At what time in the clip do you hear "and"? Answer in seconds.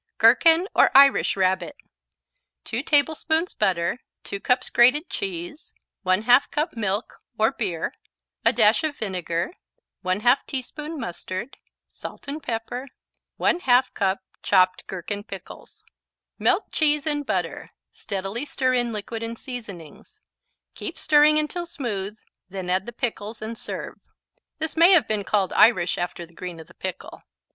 12.27-12.41, 19.21-19.37, 23.39-23.55